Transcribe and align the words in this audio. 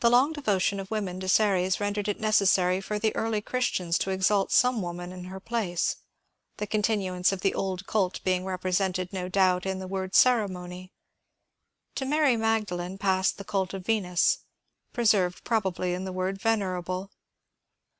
The 0.00 0.10
long 0.10 0.32
devotion 0.32 0.80
of 0.80 0.90
women 0.90 1.20
to 1.20 1.28
Ceres 1.28 1.78
rendered 1.78 2.08
it 2.08 2.18
necessary 2.18 2.80
for 2.80 2.98
the 2.98 3.14
early 3.14 3.40
Chris 3.40 3.66
tians 3.70 3.96
to 3.98 4.10
exalt 4.10 4.50
some 4.50 4.82
woman 4.82 5.12
in 5.12 5.26
her 5.26 5.38
place, 5.38 5.98
the 6.56 6.66
continuance 6.66 7.30
of 7.30 7.42
the 7.42 7.54
old 7.54 7.86
cult 7.86 8.20
being 8.24 8.44
represented, 8.44 9.12
no 9.12 9.28
doubt, 9.28 9.64
in 9.64 9.78
the 9.78 9.86
word 9.86 10.16
cere 10.16 10.48
mony. 10.48 10.90
To 11.94 12.04
Mary 12.04 12.36
Magdalene 12.36 12.98
passed 12.98 13.38
the 13.38 13.44
cult 13.44 13.72
of 13.72 13.86
Venus, 13.86 14.38
pre 14.92 15.04
served 15.04 15.44
probably 15.44 15.94
in 15.94 16.02
the 16.04 16.12
word 16.12 16.40
venerable. 16.40 17.12